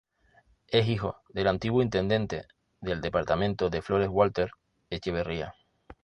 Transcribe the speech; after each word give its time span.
Es 0.67 0.87
hijo 0.87 1.17
del 1.29 1.47
antiguo 1.47 1.83
intendente 1.83 2.47
del 2.79 3.01
departamento 3.01 3.69
de 3.69 3.83
Flores 3.83 4.09
Walter 4.11 4.49
Echeverría. 4.89 5.53